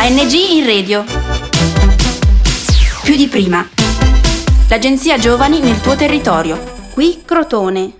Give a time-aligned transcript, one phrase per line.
[0.00, 1.02] ANG in radio.
[3.02, 3.66] Più di prima.
[4.68, 6.56] L'agenzia Giovani nel tuo territorio.
[6.94, 7.92] Qui Crotone.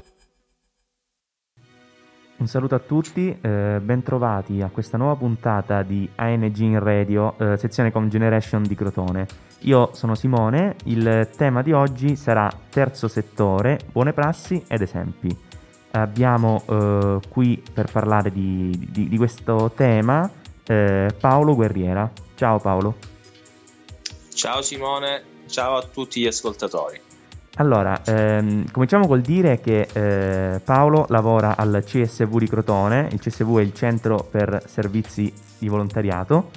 [2.36, 7.56] Un saluto a tutti, eh, bentrovati a questa nuova puntata di ANG in Radio, eh,
[7.56, 9.26] sezione Com Generation di Crotone.
[9.62, 15.36] Io sono Simone, il tema di oggi sarà terzo settore, buone prassi ed esempi.
[15.90, 20.30] Abbiamo eh, qui per parlare di, di, di questo tema
[20.68, 22.10] eh, Paolo Guerriera.
[22.34, 22.96] Ciao Paolo.
[24.32, 27.00] Ciao Simone, ciao a tutti gli ascoltatori.
[27.56, 33.58] Allora, ehm, cominciamo col dire che eh, Paolo lavora al CSV di Crotone, il CSV
[33.58, 36.50] è il Centro per Servizi di Volontariato.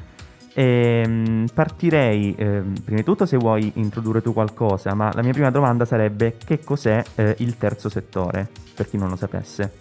[0.53, 5.31] E, ehm, partirei, ehm, prima di tutto se vuoi introdurre tu qualcosa, ma la mia
[5.31, 9.73] prima domanda sarebbe che cos'è eh, il terzo settore, per chi non lo sapesse.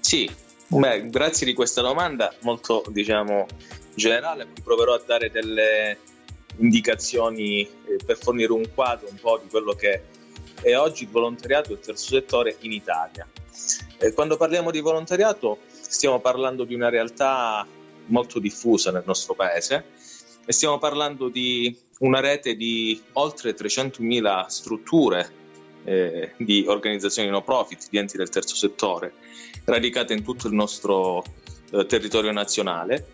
[0.00, 0.30] Sì,
[0.68, 3.46] beh, grazie di questa domanda molto, diciamo,
[3.94, 5.98] generale, proverò a dare delle
[6.58, 10.02] indicazioni eh, per fornire un quadro un po' di quello che
[10.60, 13.26] è oggi il volontariato e il terzo settore in Italia.
[13.98, 17.66] Eh, quando parliamo di volontariato stiamo parlando di una realtà
[18.06, 19.84] molto diffusa nel nostro paese
[20.44, 25.30] e stiamo parlando di una rete di oltre 300.000 strutture
[25.84, 29.14] eh, di organizzazioni no profit, di enti del terzo settore,
[29.64, 31.24] radicate in tutto il nostro
[31.70, 33.06] eh, territorio nazionale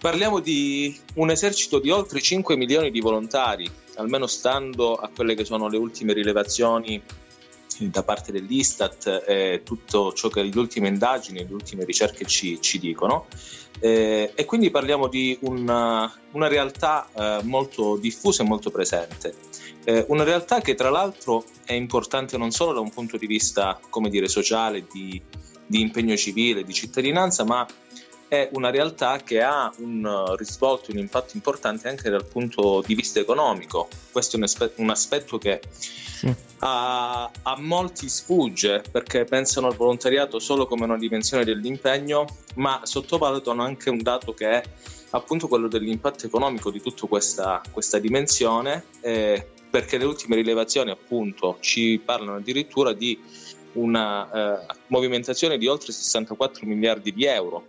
[0.00, 5.44] Parliamo di un esercito di oltre 5 milioni di volontari, almeno stando a quelle che
[5.44, 7.02] sono le ultime rilevazioni
[7.80, 12.78] da parte dell'Istat e tutto ciò che le ultime indagini, le ultime ricerche ci, ci
[12.78, 13.26] dicono.
[13.80, 19.34] Eh, e quindi parliamo di una, una realtà eh, molto diffusa e molto presente.
[19.82, 23.80] Eh, una realtà che tra l'altro è importante non solo da un punto di vista,
[23.90, 25.20] come dire, sociale, di,
[25.68, 27.64] di impegno civile, di cittadinanza, ma
[28.26, 32.94] è una realtà che ha un uh, risvolto, un impatto importante anche dal punto di
[32.94, 33.88] vista economico.
[34.10, 36.32] Questo è un, aspe- un aspetto che sì.
[36.58, 42.26] a, a, molti sfugge perché pensano al volontariato solo come una dimensione dell'impegno,
[42.56, 44.62] ma sottovalutano anche un dato che è
[45.10, 51.56] appunto quello dell'impatto economico di tutta questa, questa dimensione, eh, perché le ultime rilevazioni appunto
[51.60, 53.18] ci parlano addirittura di
[53.78, 54.30] una
[54.60, 57.66] eh, movimentazione di oltre 64 miliardi di euro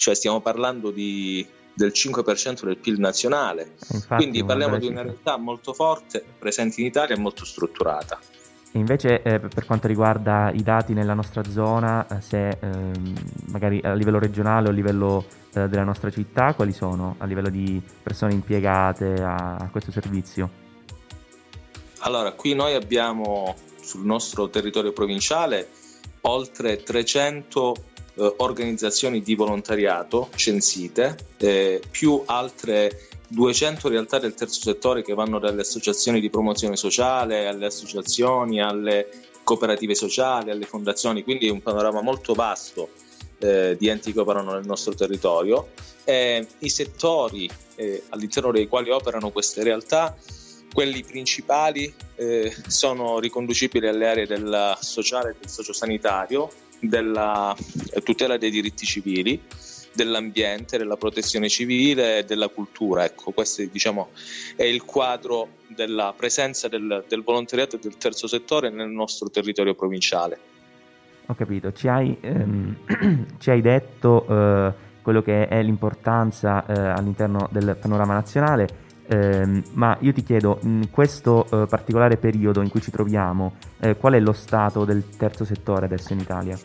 [0.00, 3.72] cioè stiamo parlando di, del 5% del PIL nazionale.
[3.92, 8.18] Infatti, Quindi parliamo di una realtà molto forte, presente in Italia e molto strutturata.
[8.72, 12.56] E invece eh, per quanto riguarda i dati nella nostra zona, eh, se eh,
[13.48, 17.50] magari a livello regionale o a livello eh, della nostra città, quali sono a livello
[17.50, 20.68] di persone impiegate a, a questo servizio?
[21.98, 25.68] Allora, qui noi abbiamo sul nostro territorio provinciale
[26.22, 27.76] oltre 300
[28.14, 35.38] eh, organizzazioni di volontariato censite, eh, più altre 200 realtà del terzo settore che vanno
[35.38, 39.08] dalle associazioni di promozione sociale alle associazioni, alle
[39.44, 42.90] cooperative sociali, alle fondazioni, quindi un panorama molto vasto
[43.38, 45.68] eh, di enti che operano nel nostro territorio.
[46.04, 50.16] Eh, I settori eh, all'interno dei quali operano queste realtà,
[50.72, 56.50] quelli principali eh, sono riconducibili alle aree del sociale e del sociosanitario,
[56.80, 57.54] della
[58.02, 59.40] tutela dei diritti civili,
[59.92, 63.04] dell'ambiente, della protezione civile e della cultura.
[63.04, 64.10] Ecco, questo diciamo,
[64.56, 69.74] è il quadro della presenza del, del, volontariato e del terzo settore nel nostro territorio
[69.74, 70.38] provinciale.
[71.26, 77.48] Ho capito, ci hai, ehm, ci hai detto eh, quello che è l'importanza eh, all'interno
[77.50, 78.88] del panorama nazionale.
[79.12, 83.96] Eh, ma io ti chiedo, in questo eh, particolare periodo in cui ci troviamo, eh,
[83.96, 86.56] qual è lo stato del terzo settore adesso in Italia?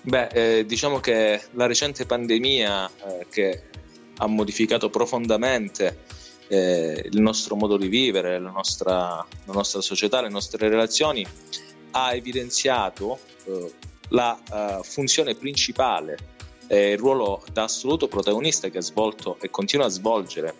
[0.00, 3.62] Beh, eh, diciamo che la recente pandemia eh, che
[4.16, 5.98] ha modificato profondamente
[6.48, 11.24] eh, il nostro modo di vivere, la nostra, la nostra, società, le nostre relazioni,
[11.92, 13.18] ha evidenziato
[14.08, 16.16] la funzione principale
[16.72, 20.54] eh, il ruolo da assoluto protagonista che ha svolto e continua a svolgere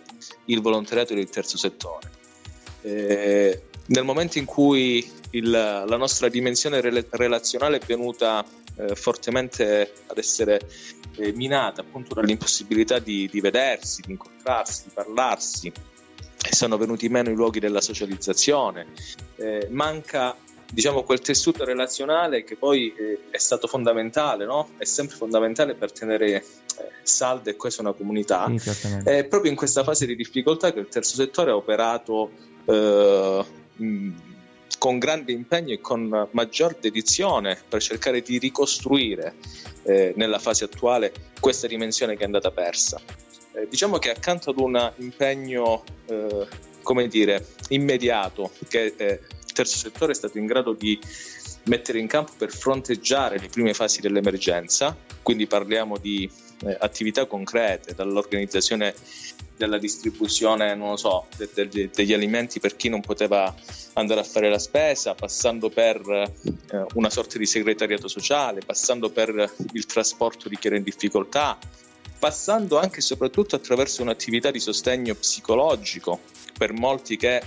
[0.47, 2.11] il volontariato del terzo settore.
[2.83, 8.45] Eh, nel momento in cui il, la nostra dimensione rel- relazionale è venuta
[8.77, 10.61] eh, fortemente ad essere
[11.17, 15.73] eh, minata appunto dall'impossibilità di, di vedersi, di incontrarsi, di parlarsi,
[16.51, 18.89] sono venuti meno i luoghi della socializzazione,
[19.37, 20.37] eh, manca
[20.73, 24.71] diciamo, quel tessuto relazionale che poi eh, è stato fondamentale, no?
[24.79, 26.45] è sempre fondamentale per tenere eh,
[27.03, 28.51] salda e questa una comunità.
[28.57, 28.71] Sì,
[29.05, 32.31] è proprio in questa fase di difficoltà che il terzo settore ha operato
[32.65, 33.45] eh,
[34.79, 39.35] con grande impegno e con maggior dedizione per cercare di ricostruire
[39.85, 43.01] eh, nella fase attuale questa dimensione che è andata persa.
[43.55, 46.47] Eh, diciamo che accanto ad un impegno, eh,
[46.83, 49.21] come dire, immediato che eh,
[49.53, 50.99] terzo settore è stato in grado di
[51.65, 56.29] mettere in campo per fronteggiare le prime fasi dell'emergenza, quindi parliamo di
[56.65, 58.95] eh, attività concrete, dall'organizzazione
[59.57, 63.55] della distribuzione, so, de- de- degli alimenti per chi non poteva
[63.93, 69.53] andare a fare la spesa, passando per eh, una sorta di segretariato sociale, passando per
[69.73, 71.57] il trasporto di chi era in difficoltà,
[72.19, 76.21] passando anche e soprattutto attraverso un'attività di sostegno psicologico
[76.57, 77.43] per molti che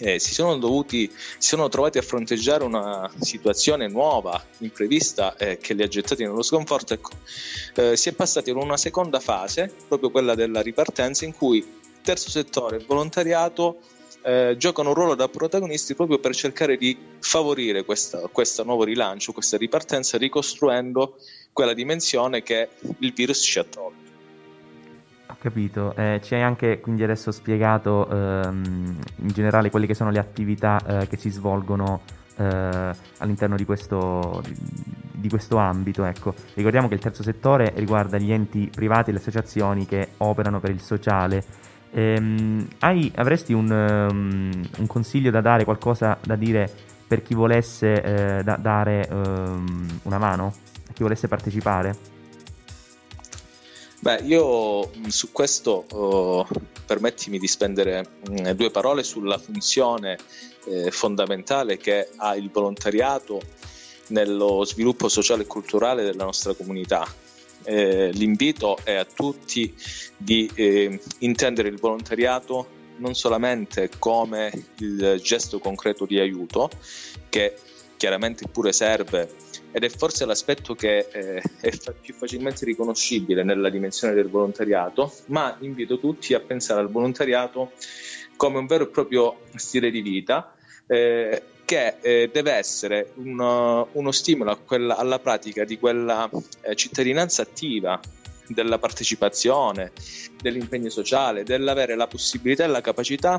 [0.00, 5.74] eh, si sono dovuti, si sono trovati a fronteggiare una situazione nuova, imprevista, eh, che
[5.74, 6.94] li ha gettati nello sconforto.
[6.94, 7.10] Ecco,
[7.74, 11.66] eh, si è passati ad una seconda fase, proprio quella della ripartenza, in cui
[12.02, 13.78] terzo settore e volontariato
[14.22, 19.56] eh, giocano un ruolo da protagonisti proprio per cercare di favorire questo nuovo rilancio, questa
[19.56, 21.16] ripartenza, ricostruendo
[21.52, 22.68] quella dimensione che
[22.98, 24.07] il virus ci ha tolto
[25.38, 25.94] capito.
[25.96, 30.80] Eh, ci hai anche quindi adesso spiegato ehm, in generale quelle che sono le attività
[30.84, 32.00] eh, che si svolgono
[32.36, 34.54] eh, all'interno di questo, di,
[35.12, 36.04] di questo, ambito.
[36.04, 36.34] Ecco.
[36.54, 40.70] Ricordiamo che il terzo settore riguarda gli enti privati e le associazioni che operano per
[40.70, 41.44] il sociale.
[41.90, 46.70] Ehm, hai, avresti un, um, un, consiglio da dare, qualcosa da dire
[47.06, 50.52] per chi volesse eh, da, dare um, una mano,
[50.92, 52.17] chi volesse partecipare?
[54.00, 56.46] Beh, io mm, su questo oh,
[56.86, 60.16] permettimi di spendere mh, mm, due parole sulla funzione
[60.66, 63.40] eh, fondamentale che ha il volontariato
[64.08, 67.06] nello sviluppo sociale e culturale della nostra comunità.
[67.64, 69.74] Eh, l'invito è a tutti
[70.16, 76.70] di eh, intendere il volontariato non solamente come il gesto concreto di aiuto,
[77.28, 77.54] che
[77.96, 79.28] chiaramente pure serve
[79.70, 81.70] ed è forse l'aspetto che eh, è
[82.00, 87.72] più facilmente riconoscibile nella dimensione del volontariato, ma invito tutti a pensare al volontariato
[88.36, 90.54] come un vero e proprio stile di vita
[90.86, 96.30] eh, che eh, deve essere uno, uno stimolo quella, alla pratica di quella
[96.62, 98.00] eh, cittadinanza attiva
[98.46, 99.92] della partecipazione,
[100.40, 103.38] dell'impegno sociale, dell'avere la possibilità e la capacità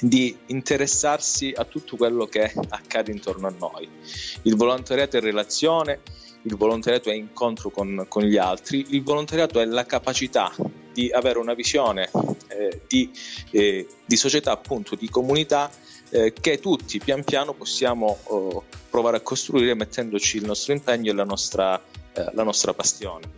[0.00, 3.88] di interessarsi a tutto quello che accade intorno a noi.
[4.42, 6.00] Il volontariato è relazione,
[6.42, 10.52] il volontariato è incontro con, con gli altri, il volontariato è la capacità
[10.92, 12.10] di avere una visione
[12.48, 13.10] eh, di,
[13.50, 15.70] eh, di, società, appunto di comunità
[16.10, 21.14] eh, che tutti pian piano possiamo oh, provare a costruire mettendoci il nostro impegno e
[21.14, 21.80] la nostra,
[22.12, 23.36] eh, la nostra passione.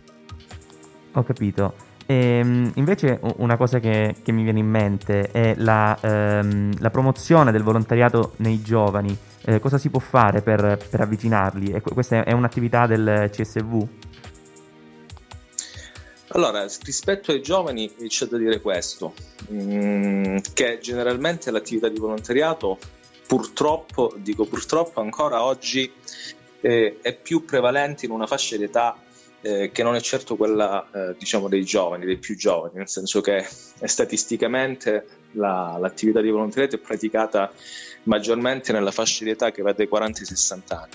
[1.13, 1.90] Ho capito.
[2.11, 6.89] E, ehm, invece una cosa che, che, mi viene in mente è la, ehm, la
[6.89, 9.17] promozione del volontariato nei giovani.
[9.45, 11.71] Eh, cosa si può fare per, per avvicinarli?
[11.71, 13.87] E questa è un'attività del CSV?
[16.33, 19.13] Allora, rispetto ai giovani c'è da dire questo,
[19.51, 22.77] mm, che generalmente l'attività di volontariato
[23.27, 25.91] purtroppo, dico purtroppo ancora oggi,
[26.61, 28.97] eh, è più prevalente in una fascia di età
[29.41, 33.21] eh, che non è certo quella eh, diciamo dei giovani, dei più giovani, nel senso
[33.21, 33.45] che
[33.83, 37.51] statisticamente la, l'attività di volontariato è praticata
[38.03, 40.91] maggiormente nella fascia di età che va dai 40 ai 60 anni.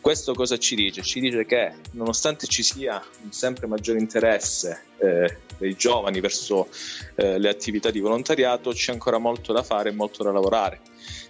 [0.00, 1.02] Questo cosa ci dice?
[1.02, 6.68] Ci dice che nonostante ci sia un sempre maggiore interesse eh, dei giovani verso
[7.14, 10.80] eh, le attività di volontariato, c'è ancora molto da fare e molto da lavorare.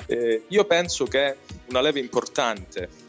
[0.07, 1.37] Eh, io penso che
[1.69, 3.06] una leva importante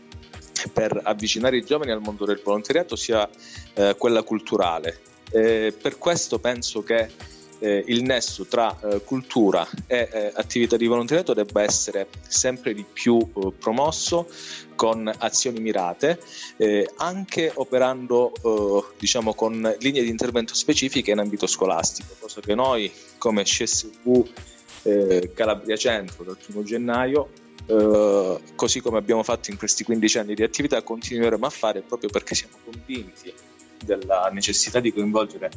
[0.72, 3.28] per avvicinare i giovani al mondo del volontariato sia
[3.74, 5.00] eh, quella culturale.
[5.32, 7.10] Eh, per questo penso che
[7.60, 12.86] eh, il nesso tra eh, cultura e eh, attività di volontariato debba essere sempre di
[12.92, 14.28] più eh, promosso
[14.76, 16.20] con azioni mirate,
[16.98, 23.42] anche operando diciamo, con linee di intervento specifiche in ambito scolastico, cosa che noi come
[23.42, 24.30] CSV
[25.34, 27.30] Calabria Centro dal 1 gennaio
[27.68, 32.10] eh, così come abbiamo fatto in questi 15 anni di attività, continueremo a fare proprio
[32.10, 33.34] perché siamo convinti
[33.84, 35.52] della necessità di coinvolgere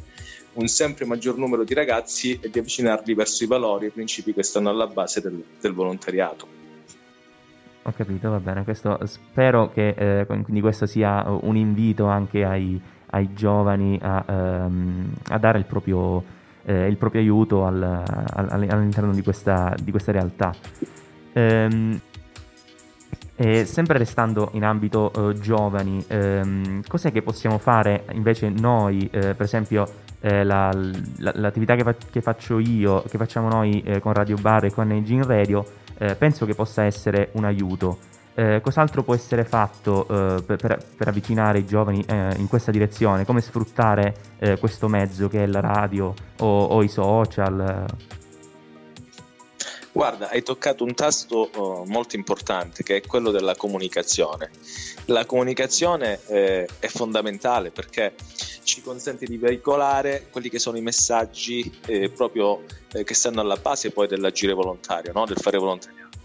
[0.53, 4.33] un sempre maggior numero di ragazzi e di avvicinarli verso i valori e i principi
[4.33, 6.59] che stanno alla base del, del volontariato.
[7.83, 8.63] Ho capito, va bene.
[8.63, 12.79] Questo, spero che eh, quindi questo sia un invito anche ai,
[13.11, 16.23] ai giovani a, ehm, a, dare il proprio,
[16.65, 20.53] eh, il proprio aiuto al, al, all'interno di questa, di questa realtà.
[21.33, 21.99] Ehm,
[23.35, 29.33] e sempre restando in ambito uh, giovani, ehm, cos'è che possiamo fare invece noi, eh,
[29.33, 29.87] per esempio
[30.19, 30.69] eh, la,
[31.17, 34.71] la, l'attività che, fa- che, faccio io, che facciamo noi eh, con Radio Bar e
[34.71, 35.65] con Engine Radio,
[35.97, 37.97] eh, penso che possa essere un aiuto.
[38.33, 43.25] Eh, cos'altro può essere fatto eh, per, per, avvicinare i giovani eh, in questa direzione?
[43.25, 47.85] Come sfruttare eh, questo mezzo che è la radio o, o i social?
[49.93, 54.49] Guarda, hai toccato un tasto uh, molto importante che è quello della comunicazione.
[55.05, 58.15] La comunicazione eh, è fondamentale perché
[58.63, 63.57] ci consente di veicolare quelli che sono i messaggi eh, proprio eh, che stanno alla
[63.57, 65.25] base poi dell'agire volontario, no?
[65.25, 66.19] del fare volontariato.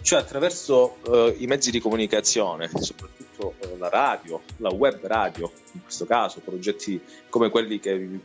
[0.00, 5.82] Cioè attraverso uh, i mezzi di comunicazione, soprattutto uh, la radio, la web radio, in
[5.82, 8.20] questo caso, progetti come quelli che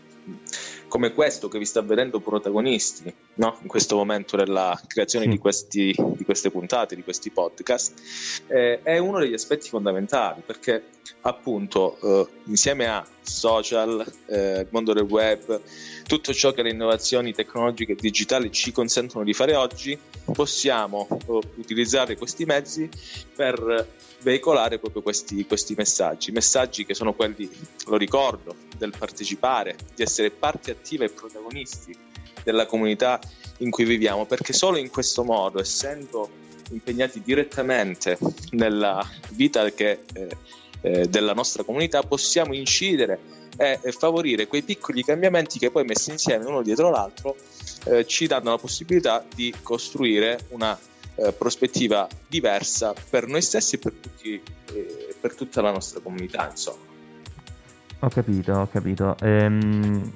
[0.88, 3.58] come questo che vi sta vedendo protagonisti no?
[3.62, 5.32] in questo momento nella creazione sì.
[5.32, 7.94] di, questi, di, queste puntate, di questi podcast,
[8.48, 10.84] eh, è uno degli aspetti fondamentali perché
[11.22, 15.62] appunto eh, insieme a social, eh, mondo del web,
[16.06, 19.98] tutto ciò che le innovazioni tecnologiche e digitali ci consentono di fare oggi,
[20.32, 22.90] possiamo eh, utilizzare questi mezzi
[23.36, 27.50] per veicolare proprio questi, questi messaggi, messaggi che sono quelli,
[27.88, 32.07] lo ricordo, del partecipare, di essere parte attiva e protagonisti
[32.48, 33.20] della comunità
[33.58, 36.30] in cui viviamo, perché solo in questo modo, essendo
[36.72, 38.18] impegnati direttamente
[38.52, 40.38] nella vita che, eh,
[40.80, 43.20] eh, della nostra comunità, possiamo incidere
[43.58, 47.36] e, favorire quei piccoli cambiamenti che poi messi insieme uno dietro l'altro
[47.86, 50.78] eh, ci danno la possibilità di costruire una
[51.16, 54.42] eh, prospettiva diversa per noi stessi e per, tutti,
[54.74, 56.86] eh, per tutta la nostra comunità, insomma.
[58.02, 59.18] Ho capito, ho capito.
[59.22, 60.12] Ehm,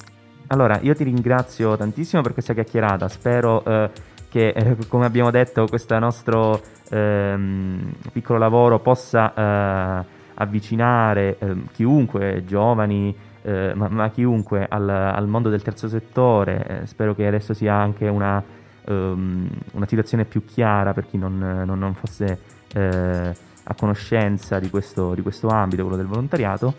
[0.52, 3.08] allora, io ti ringrazio tantissimo per questa chiacchierata.
[3.08, 3.90] Spero eh,
[4.30, 12.44] che, eh, come abbiamo detto, questo nostro ehm, piccolo lavoro possa eh, avvicinare ehm, chiunque,
[12.46, 16.84] giovani, eh, ma, ma, chiunque al, al, mondo del terzo settore.
[16.84, 18.44] spero che adesso sia anche una,
[18.88, 22.40] um, una situazione più chiara per chi non, non, non fosse
[22.74, 26.74] eh, a conoscenza di questo, di questo ambito, quello del volontariato.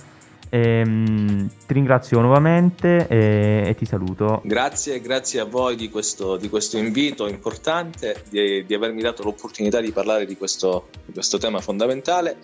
[0.54, 4.42] Ehm, ti ringrazio nuovamente e, e, ti saluto.
[4.44, 9.80] Grazie, grazie a voi di questo, di questo invito importante, di, di, avermi dato l'opportunità
[9.80, 12.36] di parlare di questo, di questo tema fondamentale.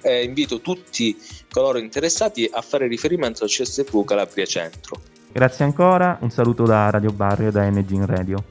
[0.00, 1.16] Eh, invito tutti
[1.50, 5.00] coloro interessati a fare riferimento al CSV Calabria Centro.
[5.32, 8.44] Grazie ancora, un saluto da Radio Barrio e da NG in Radio.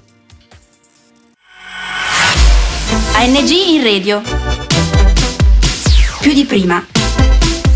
[3.13, 4.21] ANG in Radio.
[6.19, 6.94] Più di prima.